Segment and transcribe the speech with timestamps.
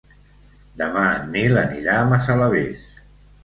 [0.83, 2.91] Demà en Nil anirà a Massalavés.